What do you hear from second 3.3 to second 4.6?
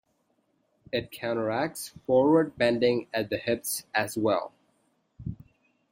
hips as well.